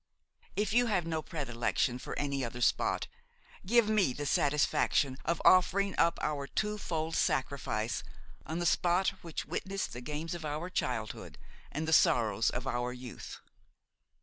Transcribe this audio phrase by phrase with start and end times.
[0.55, 3.05] If you have no predilection for any other spot,
[3.67, 8.01] give me the satisfaction of offering up our twofold sacrifice
[8.47, 11.37] on the spot which witnessed the games of our childhood
[11.71, 13.41] and the sorrows of our youth."